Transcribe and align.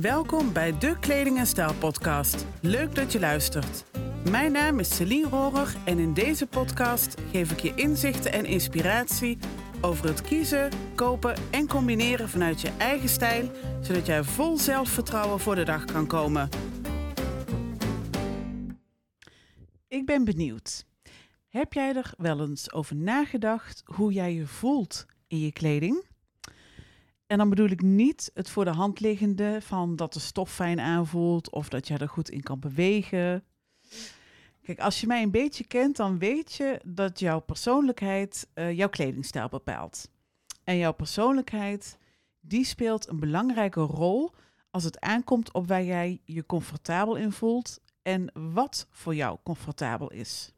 Welkom 0.00 0.52
bij 0.52 0.78
de 0.78 0.98
Kleding 0.98 1.38
en 1.38 1.46
Stijl 1.46 1.74
podcast. 1.74 2.46
Leuk 2.60 2.94
dat 2.94 3.12
je 3.12 3.20
luistert. 3.20 3.84
Mijn 4.30 4.52
naam 4.52 4.78
is 4.78 4.96
Celine 4.96 5.28
Rohrer 5.28 5.76
en 5.84 5.98
in 5.98 6.14
deze 6.14 6.46
podcast 6.46 7.20
geef 7.30 7.50
ik 7.50 7.60
je 7.60 7.74
inzichten 7.74 8.32
en 8.32 8.44
inspiratie 8.44 9.38
over 9.80 10.06
het 10.06 10.22
kiezen, 10.22 10.70
kopen 10.94 11.36
en 11.50 11.68
combineren 11.68 12.28
vanuit 12.28 12.60
je 12.60 12.70
eigen 12.78 13.08
stijl, 13.08 13.50
zodat 13.80 14.06
jij 14.06 14.22
vol 14.22 14.58
zelfvertrouwen 14.58 15.40
voor 15.40 15.54
de 15.54 15.64
dag 15.64 15.84
kan 15.84 16.06
komen. 16.06 16.48
Ik 19.88 20.06
ben 20.06 20.24
benieuwd. 20.24 20.86
Heb 21.48 21.72
jij 21.72 21.94
er 21.94 22.12
wel 22.16 22.40
eens 22.40 22.72
over 22.72 22.96
nagedacht 22.96 23.82
hoe 23.84 24.12
jij 24.12 24.34
je 24.34 24.46
voelt 24.46 25.06
in 25.26 25.38
je 25.38 25.52
kleding? 25.52 26.09
En 27.30 27.38
dan 27.38 27.48
bedoel 27.48 27.68
ik 27.68 27.82
niet 27.82 28.30
het 28.34 28.50
voor 28.50 28.64
de 28.64 28.70
hand 28.70 29.00
liggende 29.00 29.58
van 29.60 29.96
dat 29.96 30.12
de 30.12 30.20
stof 30.20 30.52
fijn 30.52 30.80
aanvoelt 30.80 31.50
of 31.50 31.68
dat 31.68 31.88
jij 31.88 31.98
er 31.98 32.08
goed 32.08 32.30
in 32.30 32.42
kan 32.42 32.58
bewegen. 32.58 33.44
Kijk, 34.62 34.80
als 34.80 35.00
je 35.00 35.06
mij 35.06 35.22
een 35.22 35.30
beetje 35.30 35.66
kent, 35.66 35.96
dan 35.96 36.18
weet 36.18 36.52
je 36.52 36.80
dat 36.84 37.18
jouw 37.18 37.40
persoonlijkheid 37.40 38.48
uh, 38.54 38.72
jouw 38.72 38.88
kledingstijl 38.88 39.48
bepaalt. 39.48 40.10
En 40.64 40.76
jouw 40.76 40.92
persoonlijkheid, 40.92 41.98
die 42.40 42.64
speelt 42.64 43.08
een 43.08 43.20
belangrijke 43.20 43.80
rol 43.80 44.34
als 44.70 44.84
het 44.84 45.00
aankomt 45.00 45.52
op 45.52 45.68
waar 45.68 45.84
jij 45.84 46.20
je 46.24 46.46
comfortabel 46.46 47.16
in 47.16 47.32
voelt 47.32 47.80
en 48.02 48.32
wat 48.52 48.86
voor 48.90 49.14
jou 49.14 49.38
comfortabel 49.42 50.10
is. 50.10 50.52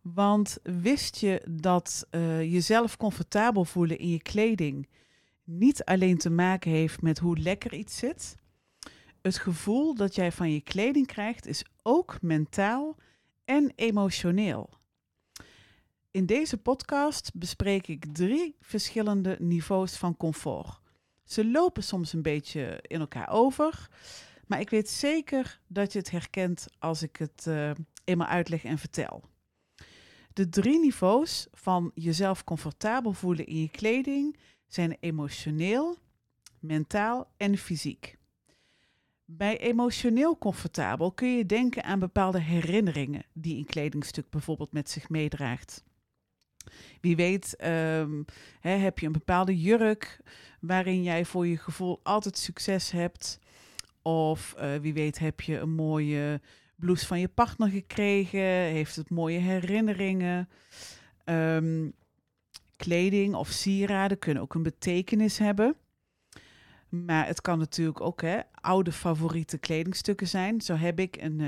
Want 0.00 0.58
wist 0.62 1.16
je 1.16 1.46
dat 1.50 2.06
uh, 2.10 2.40
jezelf 2.52 2.96
comfortabel 2.96 3.64
voelen 3.64 3.98
in 3.98 4.08
je 4.08 4.22
kleding 4.22 4.88
niet 5.44 5.84
alleen 5.84 6.18
te 6.18 6.30
maken 6.30 6.70
heeft 6.70 7.02
met 7.02 7.18
hoe 7.18 7.38
lekker 7.38 7.74
iets 7.74 7.96
zit. 7.96 8.36
Het 9.22 9.38
gevoel 9.38 9.94
dat 9.94 10.14
jij 10.14 10.32
van 10.32 10.52
je 10.52 10.60
kleding 10.60 11.06
krijgt 11.06 11.46
is 11.46 11.64
ook 11.82 12.18
mentaal 12.22 12.96
en 13.44 13.72
emotioneel. 13.74 14.70
In 16.10 16.26
deze 16.26 16.56
podcast 16.56 17.30
bespreek 17.34 17.86
ik 17.86 18.04
drie 18.12 18.56
verschillende 18.60 19.36
niveaus 19.38 19.96
van 19.96 20.16
comfort. 20.16 20.80
Ze 21.24 21.46
lopen 21.46 21.82
soms 21.82 22.12
een 22.12 22.22
beetje 22.22 22.78
in 22.86 23.00
elkaar 23.00 23.28
over, 23.28 23.88
maar 24.46 24.60
ik 24.60 24.70
weet 24.70 24.88
zeker 24.88 25.60
dat 25.66 25.92
je 25.92 25.98
het 25.98 26.10
herkent 26.10 26.66
als 26.78 27.02
ik 27.02 27.16
het 27.16 27.44
uh, 27.48 27.70
eenmaal 28.04 28.26
uitleg 28.26 28.64
en 28.64 28.78
vertel. 28.78 29.22
De 30.32 30.48
drie 30.48 30.80
niveaus 30.80 31.46
van 31.52 31.90
jezelf 31.94 32.44
comfortabel 32.44 33.12
voelen 33.12 33.46
in 33.46 33.60
je 33.60 33.70
kleding 33.70 34.36
zijn 34.66 34.96
emotioneel, 35.00 35.98
mentaal 36.60 37.32
en 37.36 37.56
fysiek. 37.56 38.16
Bij 39.24 39.58
emotioneel 39.58 40.38
comfortabel 40.38 41.12
kun 41.12 41.36
je 41.36 41.46
denken 41.46 41.84
aan 41.84 41.98
bepaalde 41.98 42.40
herinneringen 42.40 43.24
die 43.32 43.56
een 43.56 43.64
kledingstuk 43.64 44.30
bijvoorbeeld 44.30 44.72
met 44.72 44.90
zich 44.90 45.08
meedraagt. 45.08 45.84
Wie 47.00 47.16
weet 47.16 47.64
um, 47.64 48.24
heb 48.60 48.98
je 48.98 49.06
een 49.06 49.12
bepaalde 49.12 49.60
jurk 49.60 50.20
waarin 50.60 51.02
jij 51.02 51.24
voor 51.24 51.46
je 51.46 51.58
gevoel 51.58 52.00
altijd 52.02 52.38
succes 52.38 52.90
hebt. 52.90 53.38
Of 54.02 54.54
uh, 54.58 54.74
wie 54.76 54.92
weet 54.92 55.18
heb 55.18 55.40
je 55.40 55.58
een 55.58 55.74
mooie 55.74 56.40
blouse 56.76 57.06
van 57.06 57.20
je 57.20 57.28
partner 57.28 57.68
gekregen, 57.68 58.40
heeft 58.48 58.96
het 58.96 59.10
mooie 59.10 59.38
herinneringen. 59.38 60.48
Um, 61.24 61.94
kleding 62.76 63.34
of 63.34 63.48
sieraden 63.48 64.18
kunnen 64.18 64.42
ook 64.42 64.54
een 64.54 64.62
betekenis 64.62 65.38
hebben. 65.38 65.76
Maar 66.88 67.26
het 67.26 67.40
kan 67.40 67.58
natuurlijk 67.58 68.00
ook 68.00 68.22
hè, 68.22 68.40
oude 68.54 68.92
favoriete 68.92 69.58
kledingstukken 69.58 70.28
zijn. 70.28 70.60
Zo 70.60 70.74
heb 70.74 71.00
ik 71.00 71.16
een 71.16 71.38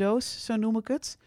uh, 0.00 0.20
zo 0.20 0.56
noem 0.56 0.76
ik 0.76 0.88
het. 0.88 1.18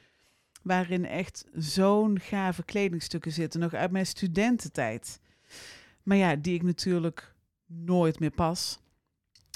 Waarin 0.62 1.06
echt 1.06 1.46
zo'n 1.54 2.20
gave 2.20 2.64
kledingstukken 2.64 3.32
zitten, 3.32 3.60
nog 3.60 3.74
uit 3.74 3.92
mijn 3.92 4.06
studententijd. 4.06 5.20
Maar 6.04 6.18
ja, 6.18 6.36
die 6.36 6.54
ik 6.54 6.64
natuurlijk 6.64 7.34
nooit 7.66 8.20
meer 8.20 8.32
pas. 8.32 8.80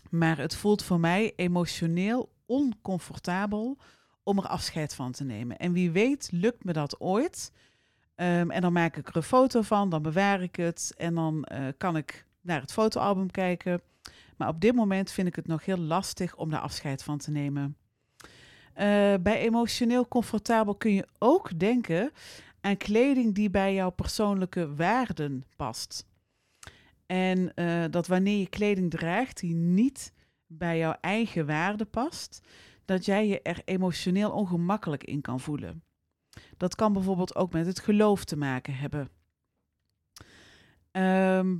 Maar 0.10 0.38
het 0.38 0.56
voelt 0.56 0.84
voor 0.84 1.00
mij 1.00 1.34
emotioneel 1.36 2.32
oncomfortabel 2.46 3.78
om 4.24 4.38
er 4.38 4.48
afscheid 4.48 4.96
van 4.96 5.12
te 5.12 5.24
nemen. 5.24 5.58
En 5.58 5.74
wie 5.74 5.92
weet 5.92 6.30
lukt 6.32 6.64
me 6.64 6.74
dat 6.74 7.00
ooit 7.00 7.52
Um, 8.16 8.52
en 8.52 8.62
dan 8.62 8.74
maak 8.74 8.98
ik 8.98 9.08
er 9.08 9.16
een 9.16 9.24
foto 9.24 9.62
van, 9.62 9.90
dan 9.90 10.02
bewaar 10.02 10.42
ik 10.42 10.56
het 10.56 10.94
en 10.98 11.16
dan 11.16 11.46
uh, 11.52 11.68
kan 11.78 11.98
ik 11.98 12.26
naar 12.42 12.62
het 12.62 12.74
fotoalbum 12.74 13.32
kijken. 13.32 13.82
Maar 14.38 14.48
op 14.48 14.62
dit 14.62 14.76
moment 14.76 15.12
vind 15.12 15.28
ik 15.28 15.36
het 15.36 15.48
nog 15.48 15.66
heel 15.66 15.78
lastig 15.78 16.36
om 16.36 16.50
daar 16.50 16.60
afscheid 16.60 17.04
van 17.04 17.18
te 17.18 17.32
nemen. 17.32 17.78
Uh, 18.28 19.14
bij 19.22 19.40
emotioneel 19.40 20.08
comfortabel 20.08 20.76
kun 20.76 20.94
je 20.94 21.08
ook 21.18 21.60
denken 21.60 22.12
aan 22.62 22.78
kleding 22.78 23.36
die 23.36 23.50
bij 23.50 23.74
jouw 23.74 23.90
persoonlijke 23.90 24.76
waarden 24.76 25.46
past. 25.56 26.06
En 27.06 27.52
uh, 27.56 27.84
dat 27.90 28.08
wanneer 28.08 28.40
je 28.40 28.50
kleding 28.50 28.92
draagt 28.92 29.40
die 29.40 29.54
niet 29.54 30.14
bij 30.48 30.78
jouw 30.78 30.96
eigen 31.02 31.46
waarden 31.46 31.90
past, 31.90 32.42
dat 32.86 33.06
jij 33.06 33.28
je 33.28 33.42
er 33.42 33.62
emotioneel 33.66 34.32
ongemakkelijk 34.32 35.04
in 35.04 35.22
kan 35.22 35.40
voelen. 35.40 35.84
Dat 36.64 36.76
kan 36.76 36.94
bijvoorbeeld 36.94 37.36
ook 37.36 37.52
met 37.52 37.66
het 37.66 37.80
geloof 37.80 38.24
te 38.24 38.38
maken 38.38 38.74
hebben. 38.76 39.10
Um, 40.92 41.60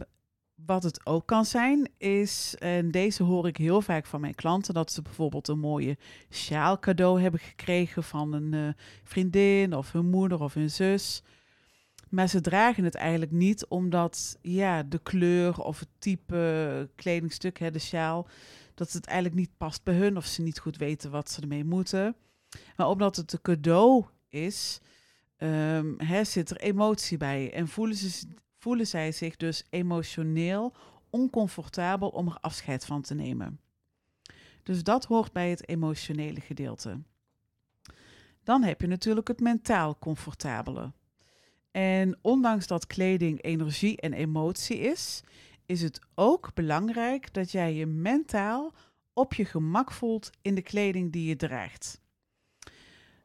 wat 0.56 0.84
het 0.84 1.06
ook 1.06 1.26
kan 1.26 1.46
zijn, 1.46 1.90
is, 1.98 2.56
en 2.60 2.92
deze 2.92 3.24
hoor 3.24 3.48
ik 3.48 3.58
heel 3.58 3.82
vaak 3.82 4.06
van 4.06 4.22
mijn 4.22 4.36
klanten, 4.36 4.74
dat 4.74 4.92
ze 4.92 5.02
bijvoorbeeld 5.02 5.48
een 5.48 5.60
mooie 5.60 5.98
sjaal 6.30 6.80
cadeau 6.80 7.22
hebben 7.22 7.40
gekregen 7.40 8.04
van 8.04 8.34
een 8.34 8.54
uh, 8.54 8.74
vriendin 9.04 9.76
of 9.76 9.92
hun 9.92 10.10
moeder 10.10 10.42
of 10.42 10.54
hun 10.54 10.70
zus. 10.70 11.24
Maar 12.10 12.28
ze 12.28 12.42
dragen 12.42 12.84
het 12.84 12.96
eigenlijk 12.96 13.32
niet 13.32 13.66
omdat 13.66 14.38
ja, 14.42 14.84
de 14.84 15.00
kleur 15.00 15.60
of 15.60 15.80
het 15.80 15.90
type 16.00 16.90
kledingstuk, 16.96 17.60
hè, 17.60 17.72
de 17.72 17.80
sjaal, 17.80 18.28
dat 18.74 18.92
het 18.92 19.06
eigenlijk 19.06 19.40
niet 19.40 19.58
past 19.58 19.84
bij 19.84 19.96
hun 19.96 20.18
of 20.18 20.26
ze 20.26 20.42
niet 20.42 20.60
goed 20.60 20.78
weten 20.78 21.12
wat 21.12 21.32
ze 21.32 21.42
ermee 21.42 21.66
moeten. 21.66 22.16
Maar 22.76 22.88
omdat 22.88 23.16
het 23.16 23.34
een 23.34 23.42
cadeau 23.42 24.06
is, 24.30 24.82
um, 25.44 25.98
zit 26.26 26.50
er 26.50 26.58
emotie 26.58 27.18
bij. 27.18 27.54
En 27.54 27.68
voelen, 27.68 27.96
ze, 27.96 28.28
voelen 28.58 28.88
zij 28.88 29.12
zich 29.12 29.36
dus 29.36 29.64
emotioneel 29.70 30.74
oncomfortabel 31.10 32.10
om 32.10 32.28
er 32.28 32.38
afscheid 32.42 32.86
van 32.86 33.02
te 33.02 33.14
nemen. 33.14 33.60
Dus 34.64 34.84
dat 34.84 35.06
hoort 35.06 35.32
bij 35.32 35.50
het 35.50 35.68
emotionele 35.68 36.40
gedeelte. 36.40 37.02
Dan 38.44 38.64
heb 38.64 38.82
je 38.82 38.88
natuurlijk 38.88 39.28
het 39.28 39.40
mentaal 39.40 39.98
comfortabele. 40.00 40.92
En 41.72 42.18
ondanks 42.22 42.68
dat 42.68 42.88
kleding 42.88 43.44
energie 43.44 43.98
en 44.02 44.14
emotie 44.14 44.78
is, 44.78 45.24
is 45.66 45.82
het 45.82 46.00
ook 46.16 46.54
belangrijk 46.54 47.34
dat 47.34 47.52
jij 47.52 47.74
je 47.74 47.86
mentaal 47.86 48.74
op 49.14 49.34
je 49.34 49.46
gemak 49.46 49.92
voelt 49.92 50.30
in 50.42 50.56
de 50.56 50.62
kleding 50.62 51.12
die 51.12 51.28
je 51.28 51.36
draagt. 51.36 52.02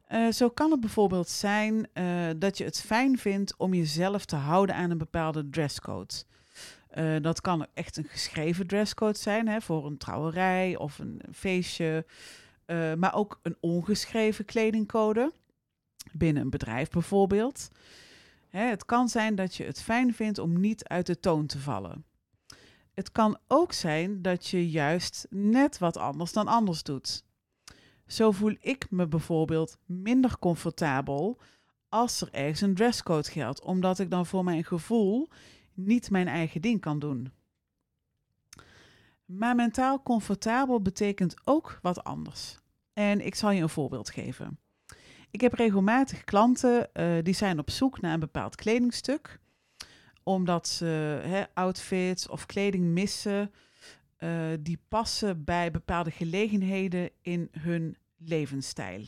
Uh, 0.09 0.31
zo 0.31 0.49
kan 0.49 0.71
het 0.71 0.79
bijvoorbeeld 0.79 1.29
zijn 1.29 1.87
uh, 1.93 2.29
dat 2.37 2.57
je 2.57 2.63
het 2.63 2.81
fijn 2.81 3.17
vindt 3.17 3.57
om 3.57 3.73
jezelf 3.73 4.25
te 4.25 4.35
houden 4.35 4.75
aan 4.75 4.89
een 4.89 4.97
bepaalde 4.97 5.49
dresscode. 5.49 6.13
Uh, 6.97 7.15
dat 7.21 7.41
kan 7.41 7.67
echt 7.73 7.97
een 7.97 8.07
geschreven 8.07 8.67
dresscode 8.67 9.17
zijn 9.17 9.47
hè, 9.47 9.61
voor 9.61 9.85
een 9.85 9.97
trouwerij 9.97 10.77
of 10.77 10.99
een 10.99 11.21
feestje, 11.33 12.05
maar 12.97 13.13
ook 13.13 13.39
een 13.43 13.57
ongeschreven 13.59 14.45
kledingcode 14.45 15.31
binnen 16.11 16.43
een 16.43 16.49
bedrijf 16.49 16.89
bijvoorbeeld. 16.89 17.69
Hè, 18.49 18.61
het 18.61 18.85
kan 18.85 19.09
zijn 19.09 19.35
dat 19.35 19.55
je 19.55 19.63
het 19.63 19.81
fijn 19.81 20.13
vindt 20.13 20.39
om 20.39 20.59
niet 20.59 20.87
uit 20.87 21.05
de 21.05 21.19
toon 21.19 21.45
te 21.45 21.59
vallen. 21.59 22.05
Het 22.93 23.11
kan 23.11 23.37
ook 23.47 23.73
zijn 23.73 24.21
dat 24.21 24.47
je 24.47 24.69
juist 24.69 25.27
net 25.29 25.77
wat 25.77 25.97
anders 25.97 26.33
dan 26.33 26.47
anders 26.47 26.83
doet. 26.83 27.23
Zo 28.09 28.31
voel 28.31 28.55
ik 28.59 28.87
me 28.89 29.07
bijvoorbeeld 29.07 29.77
minder 29.85 30.39
comfortabel 30.39 31.39
als 31.89 32.21
er 32.21 32.29
ergens 32.31 32.61
een 32.61 32.75
dresscode 32.75 33.29
geldt, 33.29 33.63
omdat 33.63 33.99
ik 33.99 34.09
dan 34.09 34.25
voor 34.25 34.43
mijn 34.43 34.63
gevoel 34.63 35.29
niet 35.73 36.09
mijn 36.09 36.27
eigen 36.27 36.61
ding 36.61 36.81
kan 36.81 36.99
doen. 36.99 37.31
Maar 39.25 39.55
mentaal 39.55 40.03
comfortabel 40.03 40.81
betekent 40.81 41.35
ook 41.43 41.79
wat 41.81 42.03
anders. 42.03 42.59
En 42.93 43.25
ik 43.25 43.35
zal 43.35 43.51
je 43.51 43.61
een 43.61 43.69
voorbeeld 43.69 44.09
geven. 44.09 44.59
Ik 45.31 45.41
heb 45.41 45.53
regelmatig 45.53 46.23
klanten 46.23 46.89
uh, 46.93 47.23
die 47.23 47.33
zijn 47.33 47.59
op 47.59 47.69
zoek 47.69 48.01
naar 48.01 48.13
een 48.13 48.19
bepaald 48.19 48.55
kledingstuk, 48.55 49.39
omdat 50.23 50.67
ze 50.67 51.47
outfits 51.53 52.27
of 52.27 52.45
kleding 52.45 52.83
missen 52.83 53.51
uh, 54.19 54.49
die 54.59 54.79
passen 54.87 55.43
bij 55.43 55.71
bepaalde 55.71 56.11
gelegenheden 56.11 57.09
in 57.21 57.49
hun 57.59 57.97
levensstijl. 58.19 59.05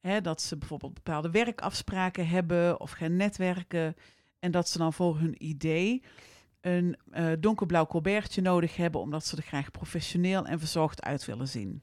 Hè, 0.00 0.20
dat 0.20 0.42
ze 0.42 0.56
bijvoorbeeld 0.56 0.94
bepaalde 0.94 1.30
werkafspraken 1.30 2.28
hebben 2.28 2.80
of 2.80 2.90
gaan 2.90 3.16
netwerken 3.16 3.94
en 4.38 4.50
dat 4.50 4.68
ze 4.68 4.78
dan 4.78 4.92
voor 4.92 5.18
hun 5.18 5.44
idee 5.44 6.02
een 6.60 6.96
uh, 7.12 7.32
donkerblauw 7.38 7.86
colbertje 7.86 8.42
nodig 8.42 8.76
hebben, 8.76 9.00
omdat 9.00 9.26
ze 9.26 9.36
er 9.36 9.42
graag 9.42 9.70
professioneel 9.70 10.46
en 10.46 10.58
verzorgd 10.58 11.02
uit 11.02 11.24
willen 11.24 11.48
zien. 11.48 11.82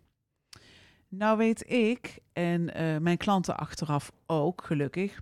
Nou 1.08 1.38
weet 1.38 1.70
ik, 1.72 2.20
en 2.34 2.62
uh, 2.62 2.98
mijn 2.98 3.18
klanten 3.18 3.58
achteraf 3.58 4.12
ook 4.26 4.64
gelukkig, 4.64 5.22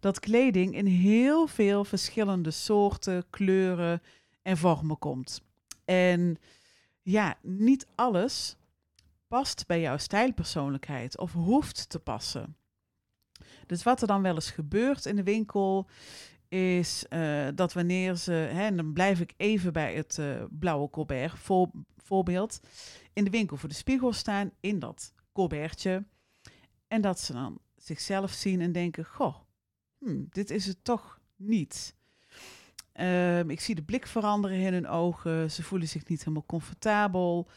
dat 0.00 0.20
kleding 0.20 0.74
in 0.74 0.86
heel 0.86 1.46
veel 1.46 1.84
verschillende 1.84 2.50
soorten, 2.50 3.24
kleuren 3.30 4.02
en 4.42 4.56
vormen 4.56 4.98
komt. 4.98 5.42
En 5.84 6.36
ja, 7.02 7.38
niet 7.42 7.86
alles 7.94 8.56
past 9.34 9.66
bij 9.66 9.80
jouw 9.80 9.96
stijlpersoonlijkheid 9.96 11.18
of 11.18 11.32
hoeft 11.32 11.88
te 11.88 11.98
passen. 11.98 12.56
Dus 13.66 13.82
wat 13.82 14.00
er 14.00 14.06
dan 14.06 14.22
wel 14.22 14.34
eens 14.34 14.50
gebeurt 14.50 15.06
in 15.06 15.16
de 15.16 15.22
winkel, 15.22 15.88
is 16.48 17.04
uh, 17.10 17.48
dat 17.54 17.72
wanneer 17.72 18.14
ze, 18.14 18.32
hè, 18.32 18.64
en 18.64 18.76
dan 18.76 18.92
blijf 18.92 19.20
ik 19.20 19.34
even 19.36 19.72
bij 19.72 19.94
het 19.94 20.16
uh, 20.18 20.44
blauwe 20.50 20.90
colbert 20.90 21.38
voor, 21.38 21.70
voorbeeld, 21.96 22.60
in 23.12 23.24
de 23.24 23.30
winkel 23.30 23.56
voor 23.56 23.68
de 23.68 23.74
spiegel 23.74 24.12
staan 24.12 24.50
in 24.60 24.78
dat 24.78 25.12
colbertje. 25.32 26.04
En 26.88 27.00
dat 27.00 27.20
ze 27.20 27.32
dan 27.32 27.58
zichzelf 27.76 28.32
zien 28.32 28.60
en 28.60 28.72
denken, 28.72 29.04
goh, 29.04 29.36
hmm, 29.98 30.26
dit 30.30 30.50
is 30.50 30.66
het 30.66 30.84
toch 30.84 31.20
niet. 31.36 31.96
Um, 33.00 33.50
ik 33.50 33.60
zie 33.60 33.74
de 33.74 33.82
blik 33.82 34.06
veranderen 34.06 34.58
in 34.58 34.72
hun 34.72 34.88
ogen. 34.88 35.50
Ze 35.50 35.62
voelen 35.62 35.88
zich 35.88 36.06
niet 36.06 36.18
helemaal 36.18 36.46
comfortabel. 36.46 37.48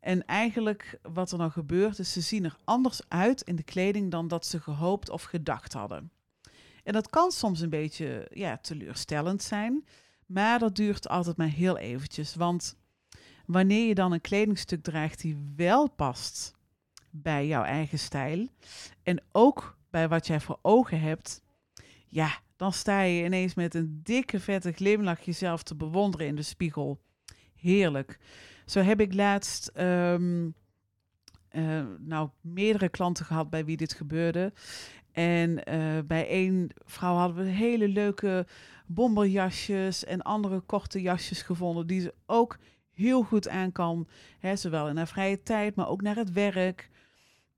En 0.00 0.24
eigenlijk 0.26 0.98
wat 1.02 1.32
er 1.32 1.38
dan 1.38 1.50
gebeurt, 1.50 1.98
is 1.98 2.12
ze 2.12 2.20
zien 2.20 2.44
er 2.44 2.56
anders 2.64 3.00
uit 3.08 3.42
in 3.42 3.56
de 3.56 3.62
kleding 3.62 4.10
dan 4.10 4.28
dat 4.28 4.46
ze 4.46 4.60
gehoopt 4.60 5.10
of 5.10 5.22
gedacht 5.22 5.72
hadden. 5.72 6.10
En 6.84 6.92
dat 6.92 7.10
kan 7.10 7.30
soms 7.30 7.60
een 7.60 7.70
beetje 7.70 8.30
ja, 8.32 8.56
teleurstellend 8.56 9.42
zijn, 9.42 9.84
maar 10.26 10.58
dat 10.58 10.76
duurt 10.76 11.08
altijd 11.08 11.36
maar 11.36 11.48
heel 11.48 11.78
eventjes. 11.78 12.34
Want 12.34 12.76
wanneer 13.46 13.86
je 13.88 13.94
dan 13.94 14.12
een 14.12 14.20
kledingstuk 14.20 14.82
draagt 14.82 15.20
die 15.20 15.52
wel 15.56 15.90
past 15.90 16.52
bij 17.10 17.46
jouw 17.46 17.62
eigen 17.62 17.98
stijl 17.98 18.48
en 19.02 19.22
ook 19.32 19.78
bij 19.90 20.08
wat 20.08 20.26
jij 20.26 20.40
voor 20.40 20.58
ogen 20.62 21.00
hebt, 21.00 21.42
ja, 22.06 22.40
dan 22.56 22.72
sta 22.72 23.00
je 23.00 23.24
ineens 23.24 23.54
met 23.54 23.74
een 23.74 24.00
dikke 24.02 24.40
vette 24.40 24.72
glimlach 24.72 25.20
jezelf 25.20 25.62
te 25.62 25.74
bewonderen 25.74 26.26
in 26.26 26.36
de 26.36 26.42
spiegel. 26.42 27.00
Heerlijk. 27.60 28.18
Zo 28.66 28.80
heb 28.80 29.00
ik 29.00 29.14
laatst 29.14 29.70
um, 29.76 30.54
uh, 31.52 31.84
nou, 31.98 32.28
meerdere 32.40 32.88
klanten 32.88 33.24
gehad 33.24 33.50
bij 33.50 33.64
wie 33.64 33.76
dit 33.76 33.92
gebeurde. 33.92 34.52
En 35.12 35.50
uh, 35.72 35.98
bij 36.06 36.28
één 36.28 36.68
vrouw 36.84 37.14
hadden 37.14 37.44
we 37.44 37.50
hele 37.50 37.88
leuke 37.88 38.46
bomberjasjes 38.86 40.04
en 40.04 40.22
andere 40.22 40.60
korte 40.60 41.02
jasjes 41.02 41.42
gevonden 41.42 41.86
die 41.86 42.00
ze 42.00 42.14
ook 42.26 42.58
heel 42.92 43.22
goed 43.22 43.48
aan 43.48 43.72
kan. 43.72 44.08
Hè, 44.38 44.56
zowel 44.56 44.88
in 44.88 44.96
haar 44.96 45.08
vrije 45.08 45.42
tijd, 45.42 45.74
maar 45.74 45.88
ook 45.88 46.02
naar 46.02 46.16
het 46.16 46.32
werk. 46.32 46.90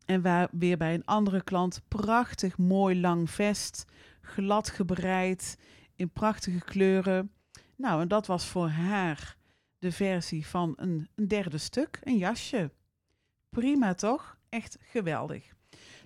En 0.05 0.23
waar 0.23 0.49
weer 0.53 0.77
bij 0.77 0.95
een 0.95 1.05
andere 1.05 1.43
klant 1.43 1.83
prachtig 1.89 2.59
mooi 2.59 3.01
lang 3.01 3.31
vest, 3.31 3.85
glad 4.21 4.71
gebreid, 4.71 5.59
in 5.97 6.11
prachtige 6.11 6.65
kleuren. 6.65 7.33
Nou, 7.77 8.01
en 8.01 8.09
dat 8.09 8.27
was 8.27 8.47
voor 8.47 8.69
haar 8.69 9.37
de 9.81 9.93
versie 9.93 10.47
van 10.47 10.73
een, 10.77 11.09
een 11.15 11.29
derde 11.29 11.59
stuk, 11.59 12.01
een 12.03 12.17
jasje. 12.17 12.71
Prima 13.49 13.95
toch? 13.95 14.37
Echt 14.49 14.79
geweldig. 14.81 15.55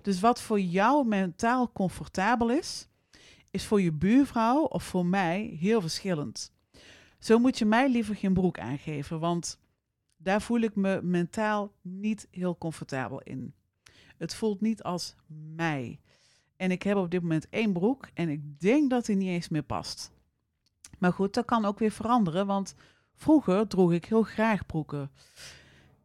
Dus 0.01 0.19
wat 0.19 0.41
voor 0.41 0.59
jou 0.59 1.07
mentaal 1.07 1.71
comfortabel 1.71 2.51
is, 2.51 2.87
is 3.51 3.65
voor 3.65 3.81
je 3.81 3.91
buurvrouw 3.91 4.63
of 4.63 4.83
voor 4.83 5.05
mij 5.05 5.57
heel 5.59 5.81
verschillend. 5.81 6.53
Zo 7.19 7.39
moet 7.39 7.57
je 7.57 7.65
mij 7.65 7.89
liever 7.89 8.15
geen 8.15 8.33
broek 8.33 8.59
aangeven, 8.59 9.19
want 9.19 9.59
daar 10.17 10.41
voel 10.41 10.59
ik 10.59 10.75
me 10.75 11.01
mentaal 11.03 11.71
niet 11.81 12.27
heel 12.31 12.57
comfortabel 12.57 13.21
in. 13.21 13.53
Het 14.17 14.35
voelt 14.35 14.61
niet 14.61 14.83
als 14.83 15.15
mij. 15.55 15.99
En 16.55 16.71
ik 16.71 16.83
heb 16.83 16.97
op 16.97 17.11
dit 17.11 17.21
moment 17.21 17.49
één 17.49 17.73
broek 17.73 18.09
en 18.13 18.29
ik 18.29 18.59
denk 18.59 18.89
dat 18.89 19.05
die 19.05 19.15
niet 19.15 19.27
eens 19.27 19.49
meer 19.49 19.63
past. 19.63 20.11
Maar 20.99 21.13
goed, 21.13 21.33
dat 21.33 21.45
kan 21.45 21.65
ook 21.65 21.79
weer 21.79 21.91
veranderen, 21.91 22.47
want 22.47 22.75
vroeger 23.15 23.67
droeg 23.67 23.93
ik 23.93 24.05
heel 24.05 24.23
graag 24.23 24.65
broeken. 24.65 25.11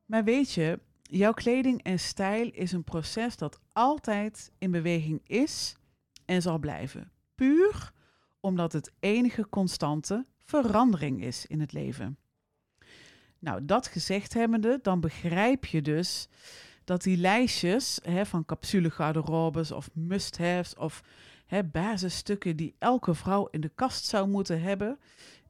Maar 0.06 0.24
weet 0.24 0.52
je, 0.52 0.78
jouw 1.02 1.32
kleding 1.32 1.82
en 1.82 1.98
stijl 1.98 2.50
is 2.52 2.72
een 2.72 2.84
proces 2.84 3.36
dat 3.36 3.60
altijd 3.72 4.52
in 4.58 4.70
beweging 4.70 5.20
is 5.24 5.76
en 6.24 6.42
zal 6.42 6.58
blijven. 6.58 7.10
Puur 7.34 7.92
omdat 8.40 8.72
het 8.72 8.92
enige 9.00 9.48
constante 9.48 10.26
verandering 10.38 11.22
is 11.22 11.46
in 11.46 11.60
het 11.60 11.72
leven. 11.72 12.18
Nou, 13.38 13.64
dat 13.64 13.86
gezegd 13.86 14.34
hebbende, 14.34 14.78
dan 14.82 15.00
begrijp 15.00 15.64
je 15.64 15.82
dus 15.82 16.28
dat 16.84 17.02
die 17.02 17.16
lijstjes 17.16 18.00
hè, 18.02 18.26
van 18.26 18.44
capsule 18.44 18.92
of 19.74 19.90
must-haves 19.92 20.74
of 20.74 21.02
hè, 21.46 21.64
basisstukken 21.64 22.56
die 22.56 22.74
elke 22.78 23.14
vrouw 23.14 23.46
in 23.46 23.60
de 23.60 23.68
kast 23.74 24.04
zou 24.04 24.28
moeten 24.28 24.62
hebben, 24.62 24.98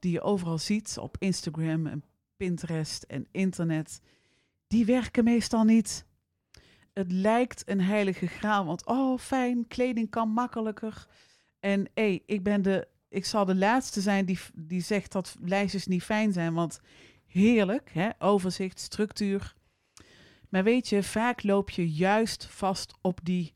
die 0.01 0.13
je 0.13 0.21
overal 0.21 0.59
ziet 0.59 0.97
op 0.99 1.17
Instagram 1.19 1.87
en 1.87 2.05
Pinterest 2.37 3.03
en 3.03 3.27
internet, 3.31 4.01
die 4.67 4.85
werken 4.85 5.25
meestal 5.25 5.65
niet. 5.65 6.05
Het 6.93 7.13
lijkt 7.13 7.69
een 7.69 7.81
heilige 7.81 8.27
graal, 8.27 8.65
want 8.65 8.87
oh 8.87 9.19
fijn, 9.19 9.67
kleding 9.67 10.11
kan 10.11 10.29
makkelijker. 10.29 11.07
En 11.61 11.89
hé, 11.95 12.23
ik 12.27 12.43
ben 12.43 12.63
de, 12.63 12.89
ik 13.09 13.25
zal 13.25 13.45
de 13.45 13.55
laatste 13.55 14.01
zijn 14.01 14.25
die, 14.25 14.39
die 14.55 14.81
zegt 14.81 15.13
dat 15.13 15.37
lijstjes 15.41 15.87
niet 15.87 16.03
fijn 16.03 16.33
zijn, 16.33 16.55
want 16.55 16.81
heerlijk, 17.27 17.91
hè? 17.93 18.09
overzicht, 18.19 18.81
structuur. 18.81 19.55
Maar 20.49 20.65
weet 20.65 20.89
je, 20.89 21.03
vaak 21.03 21.43
loop 21.43 21.71
je 21.71 21.91
juist 21.91 22.47
vast 22.47 22.95
op 23.01 23.21
die 23.23 23.55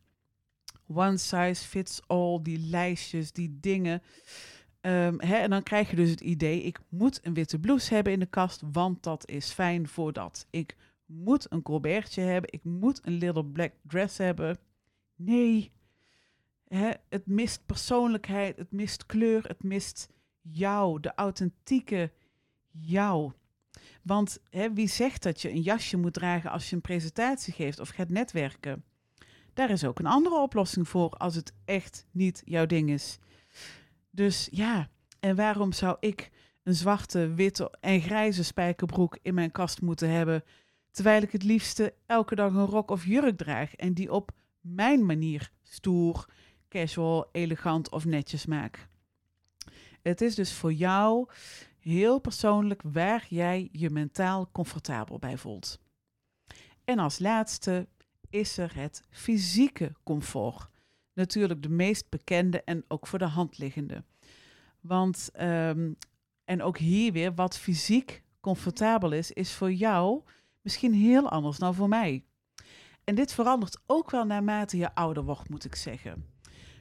one 0.87 1.19
size 1.19 1.65
fits 1.65 2.01
all, 2.07 2.39
die 2.43 2.59
lijstjes, 2.59 3.33
die 3.33 3.59
dingen. 3.61 4.03
Um, 4.87 5.21
hè, 5.21 5.37
en 5.37 5.51
dan 5.51 5.63
krijg 5.63 5.91
je 5.91 5.97
dus 5.97 6.11
het 6.11 6.21
idee, 6.21 6.63
ik 6.63 6.81
moet 6.89 7.21
een 7.23 7.35
witte 7.35 7.59
blouse 7.59 7.95
hebben 7.95 8.13
in 8.13 8.19
de 8.19 8.27
kast, 8.27 8.63
want 8.73 9.03
dat 9.03 9.29
is 9.29 9.51
fijn 9.51 9.89
voor 9.89 10.13
dat. 10.13 10.47
Ik 10.51 10.77
moet 11.07 11.53
een 11.53 11.63
colbertje 11.63 12.23
hebben, 12.23 12.53
ik 12.53 12.65
moet 12.65 13.01
een 13.07 13.13
little 13.13 13.45
black 13.45 13.73
dress 13.83 14.19
hebben. 14.19 14.59
Nee, 15.17 15.73
hè, 16.69 16.91
het 17.09 17.27
mist 17.27 17.67
persoonlijkheid, 17.67 18.57
het 18.57 18.73
mist 18.73 19.07
kleur, 19.07 19.45
het 19.47 19.63
mist 19.63 20.09
jou, 20.41 21.01
de 21.01 21.15
authentieke 21.15 22.13
jou. 22.71 23.33
Want 24.03 24.39
hè, 24.51 24.73
wie 24.73 24.89
zegt 24.89 25.23
dat 25.23 25.43
je 25.43 25.51
een 25.51 25.63
jasje 25.63 25.97
moet 25.97 26.13
dragen 26.13 26.51
als 26.51 26.71
je 26.71 26.77
een 26.77 26.83
presentatie 26.83 27.53
geeft 27.53 27.81
of 27.81 27.89
gaat 27.89 28.09
netwerken? 28.09 28.85
Daar 29.53 29.71
is 29.71 29.85
ook 29.85 29.99
een 29.99 30.07
andere 30.07 30.41
oplossing 30.41 30.89
voor 30.89 31.11
als 31.11 31.35
het 31.35 31.53
echt 31.65 32.07
niet 32.11 32.43
jouw 32.45 32.67
ding 32.67 32.91
is. 32.91 33.19
Dus 34.15 34.49
ja, 34.51 34.89
en 35.21 35.37
waarom 35.37 35.73
zou 35.73 35.97
ik 36.01 36.31
een 36.63 36.75
zwarte, 36.75 37.35
witte 37.35 37.77
en 37.81 38.01
grijze 38.01 38.45
spijkerbroek 38.45 39.19
in 39.23 39.35
mijn 39.35 39.51
kast 39.51 39.81
moeten 39.81 40.11
hebben, 40.11 40.45
terwijl 40.91 41.23
ik 41.23 41.33
het 41.33 41.43
liefste 41.43 41.95
elke 42.07 42.35
dag 42.35 42.53
een 42.53 42.67
rok 42.67 42.91
of 42.91 43.05
jurk 43.05 43.37
draag 43.37 43.75
en 43.75 43.95
die 43.95 44.13
op 44.13 44.31
mijn 44.61 45.07
manier 45.07 45.51
stoer, 45.63 46.29
casual, 46.69 47.29
elegant 47.33 47.91
of 47.91 48.05
netjes 48.05 48.47
maak? 48.47 48.89
Het 50.03 50.21
is 50.21 50.35
dus 50.35 50.53
voor 50.53 50.73
jou 50.73 51.29
heel 51.79 52.19
persoonlijk 52.19 52.83
waar 52.85 53.27
jij 53.29 53.69
je 53.73 53.91
mentaal 53.91 54.49
comfortabel 54.53 55.19
bij 55.19 55.39
voelt. 55.39 55.81
En 56.85 56.99
als 56.99 57.19
laatste 57.19 57.89
is 58.31 58.59
er 58.59 58.75
het 58.75 59.03
fysieke 59.11 59.93
comfort. 60.05 60.73
Natuurlijk 61.15 61.63
de 61.63 61.69
meest 61.69 62.09
bekende 62.09 62.63
en 62.63 62.85
ook 62.89 63.07
voor 63.07 63.19
de 63.19 63.25
hand 63.25 63.59
liggende. 63.59 64.05
Want, 64.81 65.31
um, 65.41 65.97
en 66.45 66.63
ook 66.63 66.79
hier 66.79 67.13
weer, 67.13 67.35
wat 67.35 67.59
fysiek 67.59 68.23
comfortabel 68.41 69.13
is, 69.13 69.33
is 69.33 69.53
voor 69.53 69.73
jou 69.73 70.23
misschien 70.63 70.93
heel 70.93 71.31
anders 71.31 71.59
dan 71.59 71.75
voor 71.75 71.89
mij. 71.89 72.25
En 73.05 73.15
dit 73.15 73.33
verandert 73.33 73.83
ook 73.87 74.11
wel 74.11 74.25
naarmate 74.25 74.77
je 74.77 74.95
ouder 74.95 75.25
wordt, 75.25 75.49
moet 75.49 75.65
ik 75.65 75.75
zeggen. 75.75 76.33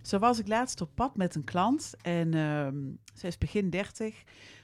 Zo 0.02 0.20
was 0.20 0.40
ik 0.40 0.48
laatst 0.48 0.82
op 0.82 0.90
pad 0.96 1.18
met 1.18 1.36
een 1.36 1.44
klant 1.44 1.94
en 2.02 2.34
um, 2.34 3.00
zij 3.14 3.30
is 3.30 3.38
begin 3.38 3.70
30. 3.70 4.24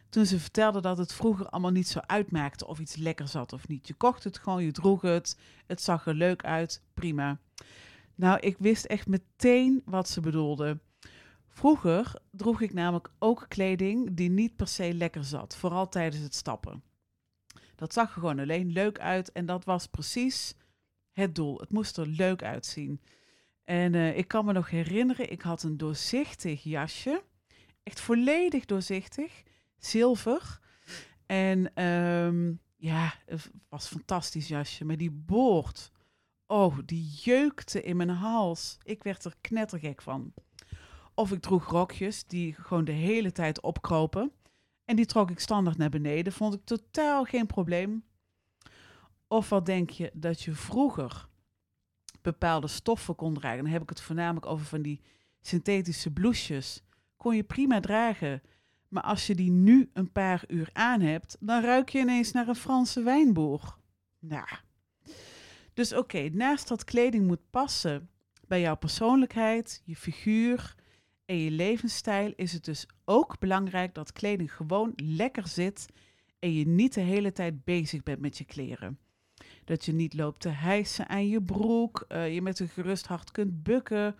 Toen 0.09 0.25
ze 0.25 0.39
vertelde 0.39 0.81
dat 0.81 0.97
het 0.97 1.13
vroeger 1.13 1.49
allemaal 1.49 1.71
niet 1.71 1.87
zo 1.87 1.99
uitmaakte 1.99 2.67
of 2.67 2.79
iets 2.79 2.95
lekker 2.95 3.27
zat 3.27 3.53
of 3.53 3.67
niet. 3.67 3.87
Je 3.87 3.93
kocht 3.93 4.23
het 4.23 4.37
gewoon, 4.37 4.63
je 4.63 4.71
droeg 4.71 5.01
het, 5.01 5.37
het 5.67 5.81
zag 5.81 6.07
er 6.07 6.13
leuk 6.13 6.43
uit, 6.43 6.83
prima. 6.93 7.39
Nou, 8.19 8.39
ik 8.39 8.57
wist 8.57 8.85
echt 8.85 9.07
meteen 9.07 9.81
wat 9.85 10.09
ze 10.09 10.21
bedoelde. 10.21 10.79
Vroeger 11.47 12.21
droeg 12.31 12.61
ik 12.61 12.73
namelijk 12.73 13.11
ook 13.19 13.45
kleding 13.47 14.15
die 14.15 14.29
niet 14.29 14.55
per 14.55 14.67
se 14.67 14.93
lekker 14.93 15.23
zat, 15.23 15.55
vooral 15.55 15.89
tijdens 15.89 16.23
het 16.23 16.35
stappen. 16.35 16.83
Dat 17.75 17.93
zag 17.93 18.07
er 18.07 18.13
gewoon 18.13 18.39
alleen 18.39 18.71
leuk 18.71 18.99
uit 18.99 19.31
en 19.31 19.45
dat 19.45 19.65
was 19.65 19.87
precies 19.87 20.55
het 21.11 21.35
doel. 21.35 21.59
Het 21.59 21.71
moest 21.71 21.97
er 21.97 22.07
leuk 22.07 22.43
uitzien. 22.43 23.01
En 23.63 23.93
uh, 23.93 24.17
ik 24.17 24.27
kan 24.27 24.45
me 24.45 24.53
nog 24.53 24.69
herinneren, 24.69 25.31
ik 25.31 25.41
had 25.41 25.63
een 25.63 25.77
doorzichtig 25.77 26.63
jasje, 26.63 27.23
echt 27.83 27.99
volledig 27.99 28.65
doorzichtig, 28.65 29.43
zilver. 29.77 30.59
En 31.25 31.73
ehm, 31.73 32.53
ja, 32.75 33.13
het 33.25 33.51
was 33.69 33.83
een 33.83 33.97
fantastisch 33.97 34.47
jasje. 34.47 34.85
Maar 34.85 34.97
die 34.97 35.11
boord, 35.11 35.91
oh, 36.49 36.77
die 36.85 37.09
jeukte 37.21 37.81
in 37.81 37.97
mijn 37.97 38.09
hals. 38.09 38.77
Ik 38.83 39.03
werd 39.03 39.25
er 39.25 39.35
knettergek 39.41 40.01
van. 40.01 40.33
Of 41.13 41.31
ik 41.31 41.41
droeg 41.41 41.65
rokjes 41.65 42.25
die 42.25 42.53
gewoon 42.53 42.85
de 42.85 42.91
hele 42.91 43.31
tijd 43.31 43.61
opkropen. 43.61 44.31
En 44.85 44.95
die 44.95 45.05
trok 45.05 45.31
ik 45.31 45.39
standaard 45.39 45.77
naar 45.77 45.89
beneden. 45.89 46.33
Vond 46.33 46.53
ik 46.53 46.63
totaal 46.63 47.23
geen 47.23 47.45
probleem. 47.45 48.03
Of 49.27 49.49
wat 49.49 49.65
denk 49.65 49.89
je 49.89 50.11
dat 50.13 50.41
je 50.41 50.53
vroeger 50.53 51.27
bepaalde 52.21 52.67
stoffen 52.67 53.15
kon 53.15 53.33
dragen? 53.33 53.63
Dan 53.63 53.71
heb 53.71 53.81
ik 53.81 53.89
het 53.89 54.01
voornamelijk 54.01 54.45
over 54.45 54.65
van 54.65 54.81
die 54.81 55.01
synthetische 55.41 56.11
blouses. 56.11 56.83
Kon 57.17 57.35
je 57.35 57.43
prima 57.43 57.79
dragen. 57.79 58.41
Maar 58.87 59.03
als 59.03 59.27
je 59.27 59.35
die 59.35 59.51
nu 59.51 59.89
een 59.93 60.11
paar 60.11 60.43
uur 60.47 60.69
aan 60.73 61.01
hebt, 61.01 61.37
dan 61.39 61.63
ruik 61.63 61.89
je 61.89 61.99
ineens 61.99 62.31
naar 62.31 62.47
een 62.47 62.55
Franse 62.55 63.03
wijnboer. 63.03 63.77
Nou. 64.19 64.47
Dus 65.79 65.93
oké, 65.93 66.29
naast 66.31 66.67
dat 66.67 66.83
kleding 66.83 67.27
moet 67.27 67.49
passen 67.49 68.09
bij 68.47 68.61
jouw 68.61 68.75
persoonlijkheid, 68.75 69.81
je 69.85 69.95
figuur 69.95 70.75
en 71.25 71.37
je 71.37 71.51
levensstijl, 71.51 72.33
is 72.35 72.53
het 72.53 72.65
dus 72.65 72.85
ook 73.05 73.39
belangrijk 73.39 73.93
dat 73.93 74.11
kleding 74.11 74.55
gewoon 74.55 74.93
lekker 74.95 75.47
zit 75.47 75.85
en 76.39 76.53
je 76.53 76.67
niet 76.67 76.93
de 76.93 77.01
hele 77.01 77.31
tijd 77.31 77.63
bezig 77.63 78.03
bent 78.03 78.19
met 78.19 78.37
je 78.37 78.45
kleren. 78.45 78.99
Dat 79.63 79.85
je 79.85 79.93
niet 79.93 80.13
loopt 80.13 80.39
te 80.39 80.49
hijsen 80.49 81.07
aan 81.07 81.27
je 81.27 81.41
broek, 81.41 82.05
uh, 82.09 82.33
je 82.33 82.41
met 82.41 82.59
een 82.59 82.69
gerust 82.69 83.05
hart 83.05 83.31
kunt 83.31 83.63
bukken 83.63 84.15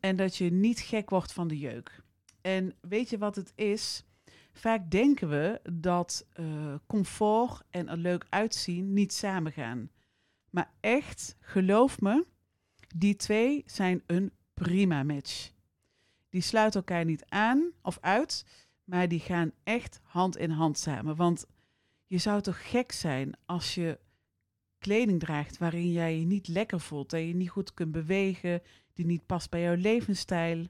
en 0.00 0.16
dat 0.16 0.36
je 0.36 0.50
niet 0.50 0.80
gek 0.80 1.10
wordt 1.10 1.32
van 1.32 1.48
de 1.48 1.58
jeuk. 1.58 2.02
En 2.40 2.74
weet 2.80 3.10
je 3.10 3.18
wat 3.18 3.36
het 3.36 3.52
is? 3.54 4.04
Vaak 4.52 4.90
denken 4.90 5.28
we 5.28 5.60
dat 5.72 6.26
uh, 6.40 6.74
comfort 6.86 7.62
en 7.70 7.88
er 7.88 7.96
leuk 7.96 8.26
uitzien 8.28 8.92
niet 8.92 9.12
samengaan. 9.12 9.90
Maar 10.50 10.72
echt, 10.80 11.36
geloof 11.40 12.00
me, 12.00 12.26
die 12.94 13.16
twee 13.16 13.62
zijn 13.66 14.02
een 14.06 14.32
prima 14.54 15.02
match. 15.02 15.50
Die 16.28 16.40
sluiten 16.40 16.80
elkaar 16.80 17.04
niet 17.04 17.24
aan 17.28 17.72
of 17.82 17.98
uit, 18.00 18.44
maar 18.84 19.08
die 19.08 19.20
gaan 19.20 19.52
echt 19.64 20.00
hand 20.02 20.36
in 20.36 20.50
hand 20.50 20.78
samen. 20.78 21.16
Want 21.16 21.46
je 22.06 22.18
zou 22.18 22.40
toch 22.40 22.70
gek 22.70 22.92
zijn 22.92 23.32
als 23.46 23.74
je 23.74 23.98
kleding 24.78 25.20
draagt 25.20 25.58
waarin 25.58 25.92
jij 25.92 26.18
je 26.18 26.26
niet 26.26 26.48
lekker 26.48 26.80
voelt, 26.80 27.10
dat 27.10 27.20
je 27.20 27.34
niet 27.34 27.50
goed 27.50 27.74
kunt 27.74 27.92
bewegen, 27.92 28.62
die 28.92 29.06
niet 29.06 29.26
past 29.26 29.50
bij 29.50 29.62
jouw 29.62 29.74
levensstijl. 29.74 30.66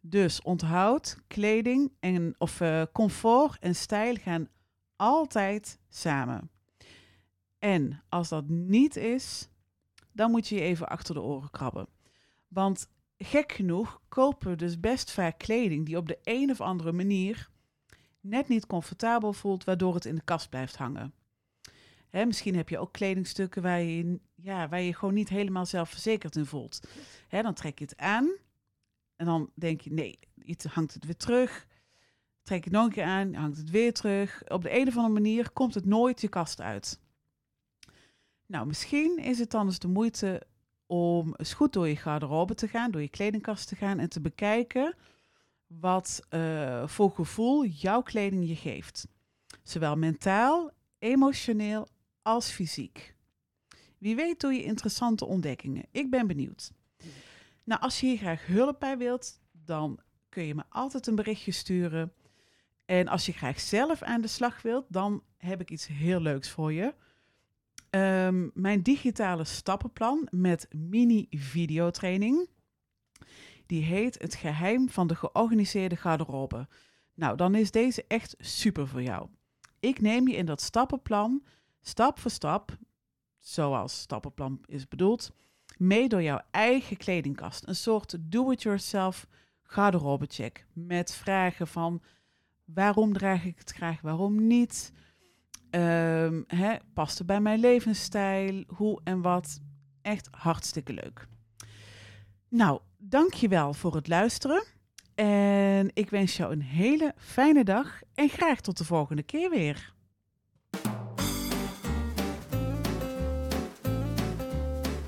Dus 0.00 0.42
onthoud, 0.42 1.16
kleding 1.26 1.92
en, 2.00 2.34
of 2.38 2.60
uh, 2.60 2.82
comfort 2.92 3.58
en 3.58 3.74
stijl 3.74 4.16
gaan 4.16 4.48
altijd 4.96 5.78
samen. 5.88 6.50
En 7.62 8.02
als 8.08 8.28
dat 8.28 8.48
niet 8.48 8.96
is, 8.96 9.48
dan 10.12 10.30
moet 10.30 10.48
je 10.48 10.54
je 10.54 10.60
even 10.60 10.88
achter 10.88 11.14
de 11.14 11.20
oren 11.20 11.50
krabben. 11.50 11.88
Want 12.48 12.88
gek 13.18 13.52
genoeg 13.52 14.00
kopen 14.08 14.50
we 14.50 14.56
dus 14.56 14.80
best 14.80 15.10
vaak 15.10 15.38
kleding 15.38 15.86
die 15.86 15.96
op 15.96 16.08
de 16.08 16.18
een 16.22 16.50
of 16.50 16.60
andere 16.60 16.92
manier 16.92 17.50
net 18.20 18.48
niet 18.48 18.66
comfortabel 18.66 19.32
voelt, 19.32 19.64
waardoor 19.64 19.94
het 19.94 20.04
in 20.04 20.14
de 20.14 20.24
kast 20.24 20.48
blijft 20.48 20.76
hangen. 20.76 21.14
Hè, 22.08 22.26
misschien 22.26 22.56
heb 22.56 22.68
je 22.68 22.78
ook 22.78 22.92
kledingstukken 22.92 23.62
waar 23.62 23.80
je, 23.80 24.20
ja, 24.34 24.68
waar 24.68 24.80
je 24.80 24.94
gewoon 24.94 25.14
niet 25.14 25.28
helemaal 25.28 25.66
zelfverzekerd 25.66 26.36
in 26.36 26.46
voelt. 26.46 26.88
Hè, 27.28 27.42
dan 27.42 27.54
trek 27.54 27.78
je 27.78 27.84
het 27.84 27.96
aan 27.96 28.36
en 29.16 29.26
dan 29.26 29.50
denk 29.54 29.80
je, 29.80 29.92
nee, 29.92 30.18
je 30.34 30.56
hangt 30.68 30.94
het 30.94 31.04
weer 31.04 31.16
terug. 31.16 31.66
Trek 32.42 32.64
je 32.64 32.70
het 32.70 32.78
nog 32.78 32.84
een 32.86 32.92
keer 32.92 33.04
aan, 33.04 33.34
hangt 33.34 33.56
het 33.56 33.70
weer 33.70 33.92
terug. 33.92 34.42
Op 34.48 34.62
de 34.62 34.78
een 34.78 34.88
of 34.88 34.96
andere 34.96 35.14
manier 35.14 35.50
komt 35.50 35.74
het 35.74 35.84
nooit 35.84 36.20
je 36.20 36.28
kast 36.28 36.60
uit. 36.60 37.00
Nou, 38.52 38.66
misschien 38.66 39.18
is 39.18 39.38
het 39.38 39.50
dan 39.50 39.66
eens 39.66 39.78
de 39.78 39.88
moeite 39.88 40.42
om 40.86 41.34
eens 41.36 41.54
goed 41.54 41.72
door 41.72 41.88
je 41.88 41.96
garderobe 41.96 42.54
te 42.54 42.68
gaan, 42.68 42.90
door 42.90 43.00
je 43.00 43.08
kledingkast 43.08 43.68
te 43.68 43.76
gaan 43.76 43.98
en 43.98 44.08
te 44.08 44.20
bekijken 44.20 44.94
wat 45.66 46.26
uh, 46.30 46.86
voor 46.86 47.10
gevoel 47.10 47.64
jouw 47.64 48.02
kleding 48.02 48.48
je 48.48 48.56
geeft. 48.56 49.08
Zowel 49.62 49.96
mentaal, 49.96 50.70
emotioneel 50.98 51.88
als 52.22 52.50
fysiek. 52.50 53.14
Wie 53.98 54.16
weet 54.16 54.40
doe 54.40 54.52
je 54.52 54.62
interessante 54.62 55.24
ontdekkingen. 55.24 55.84
Ik 55.90 56.10
ben 56.10 56.26
benieuwd. 56.26 56.72
Nou, 57.64 57.80
als 57.80 58.00
je 58.00 58.06
hier 58.06 58.18
graag 58.18 58.46
hulp 58.46 58.80
bij 58.80 58.98
wilt, 58.98 59.40
dan 59.52 60.00
kun 60.28 60.44
je 60.44 60.54
me 60.54 60.62
altijd 60.68 61.06
een 61.06 61.14
berichtje 61.14 61.52
sturen. 61.52 62.12
En 62.84 63.08
als 63.08 63.26
je 63.26 63.32
graag 63.32 63.60
zelf 63.60 64.02
aan 64.02 64.20
de 64.20 64.28
slag 64.28 64.62
wilt, 64.62 64.86
dan 64.88 65.22
heb 65.36 65.60
ik 65.60 65.70
iets 65.70 65.86
heel 65.86 66.20
leuks 66.20 66.50
voor 66.50 66.72
je. 66.72 66.94
Um, 67.94 68.50
mijn 68.54 68.82
digitale 68.82 69.44
stappenplan 69.44 70.28
met 70.30 70.68
mini-videotraining. 70.70 72.48
Die 73.66 73.82
heet 73.82 74.18
Het 74.18 74.34
geheim 74.34 74.88
van 74.88 75.06
de 75.06 75.14
georganiseerde 75.14 75.96
garderobe. 75.96 76.68
Nou, 77.14 77.36
dan 77.36 77.54
is 77.54 77.70
deze 77.70 78.04
echt 78.08 78.34
super 78.38 78.88
voor 78.88 79.02
jou. 79.02 79.28
Ik 79.80 80.00
neem 80.00 80.28
je 80.28 80.36
in 80.36 80.46
dat 80.46 80.60
stappenplan, 80.60 81.42
stap 81.80 82.18
voor 82.18 82.30
stap, 82.30 82.78
zoals 83.38 84.00
stappenplan 84.00 84.60
is 84.66 84.88
bedoeld, 84.88 85.32
mee 85.76 86.08
door 86.08 86.22
jouw 86.22 86.40
eigen 86.50 86.96
kledingkast. 86.96 87.66
Een 87.66 87.76
soort 87.76 88.16
do-it-yourself 88.20 89.26
garderobecheck. 89.62 90.66
Met 90.72 91.14
vragen 91.14 91.66
van 91.66 92.02
waarom 92.64 93.12
draag 93.12 93.44
ik 93.44 93.58
het 93.58 93.70
graag, 93.70 94.00
waarom 94.00 94.46
niet? 94.46 94.92
Um, 95.74 96.46
past 96.94 97.18
het 97.18 97.26
bij 97.26 97.40
mijn 97.40 97.60
levensstijl? 97.60 98.64
Hoe 98.66 99.00
en 99.04 99.22
wat? 99.22 99.60
Echt 100.02 100.28
hartstikke 100.30 100.92
leuk. 100.92 101.26
Nou, 102.48 102.80
dankjewel 102.98 103.72
voor 103.74 103.94
het 103.94 104.08
luisteren. 104.08 104.64
En 105.14 105.90
ik 105.92 106.10
wens 106.10 106.36
jou 106.36 106.52
een 106.52 106.62
hele 106.62 107.14
fijne 107.16 107.64
dag 107.64 108.00
en 108.14 108.28
graag 108.28 108.60
tot 108.60 108.78
de 108.78 108.84
volgende 108.84 109.22
keer 109.22 109.50
weer. 109.50 109.92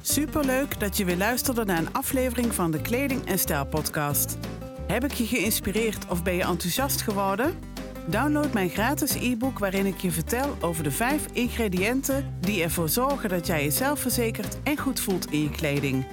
Superleuk 0.01 0.81
dat 0.81 0.97
je 0.97 1.05
weer 1.05 1.17
luisterde 1.17 1.65
naar 1.65 1.79
een 1.79 1.93
aflevering 1.93 2.55
van 2.55 2.71
de 2.71 2.81
Kleding 2.81 3.27
en 3.27 3.39
Stijl 3.39 3.67
podcast. 3.67 4.39
Heb 4.87 5.05
ik 5.05 5.13
je 5.13 5.27
geïnspireerd 5.27 6.09
of 6.09 6.23
ben 6.23 6.35
je 6.35 6.45
enthousiast 6.45 7.03
geworden? 7.03 7.74
Download 8.07 8.53
mijn 8.53 8.69
gratis 8.69 9.15
e-book 9.15 9.59
waarin 9.59 9.87
ik 9.87 9.99
je 9.99 10.11
vertel 10.11 10.57
over 10.61 10.83
de 10.83 10.91
vijf 10.91 11.27
ingrediënten 11.33 12.37
die 12.41 12.63
ervoor 12.63 12.89
zorgen 12.89 13.29
dat 13.29 13.47
jij 13.47 13.63
jezelf 13.63 14.01
verzekert 14.01 14.57
en 14.63 14.79
goed 14.79 15.01
voelt 15.01 15.31
in 15.31 15.43
je 15.43 15.51
kleding. 15.51 16.07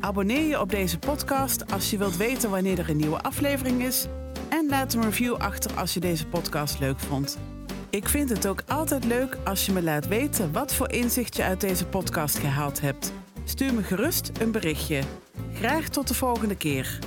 Abonneer 0.00 0.48
je 0.48 0.60
op 0.60 0.70
deze 0.70 0.98
podcast 0.98 1.72
als 1.72 1.90
je 1.90 1.98
wilt 1.98 2.16
weten 2.16 2.50
wanneer 2.50 2.78
er 2.78 2.90
een 2.90 2.96
nieuwe 2.96 3.22
aflevering 3.22 3.82
is 3.82 4.06
en 4.48 4.66
laat 4.68 4.94
een 4.94 5.02
review 5.02 5.34
achter 5.34 5.70
als 5.76 5.94
je 5.94 6.00
deze 6.00 6.26
podcast 6.26 6.78
leuk 6.78 6.98
vond. 6.98 7.38
Ik 7.90 8.08
vind 8.08 8.28
het 8.28 8.46
ook 8.46 8.62
altijd 8.66 9.04
leuk 9.04 9.36
als 9.44 9.66
je 9.66 9.72
me 9.72 9.82
laat 9.82 10.08
weten 10.08 10.52
wat 10.52 10.74
voor 10.74 10.92
inzicht 10.92 11.36
je 11.36 11.42
uit 11.42 11.60
deze 11.60 11.86
podcast 11.86 12.38
gehaald 12.38 12.80
hebt. 12.80 13.12
Stuur 13.44 13.74
me 13.74 13.82
gerust 13.82 14.30
een 14.40 14.50
berichtje. 14.50 15.02
Graag 15.54 15.88
tot 15.88 16.08
de 16.08 16.14
volgende 16.14 16.56
keer. 16.56 16.98